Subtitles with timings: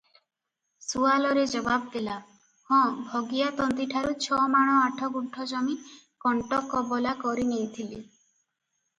[0.83, 2.13] ସୁଆଲରେ ଜବାବ ଦେଲା,
[2.69, 5.75] "ହଁ ଭଗିଆ ତନ୍ତୀଠାରୁ ଛମାଣ ଆଠଗୁଣ୍ଠ ଜମି
[6.25, 8.01] କଣ୍ଟ କବଲା କରିନେଇଥିଲେ।